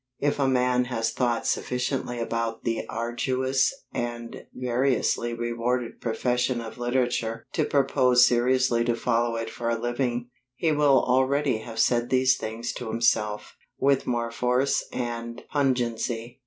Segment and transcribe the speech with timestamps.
[0.17, 7.45] If a man has thought sufficiently about the arduous and variously rewarded profession of literature
[7.53, 12.35] to propose seriously to follow it for a living, he will already have said these
[12.35, 16.39] things to himself, with more force and pungency.